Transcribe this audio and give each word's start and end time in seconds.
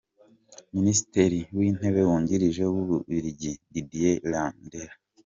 Ministre 0.75 1.37
w’intebe 1.55 2.01
wungirije 2.09 2.63
w’Ububiligi 2.73 3.51
Didier 3.71 4.17
Reynders 4.31 4.93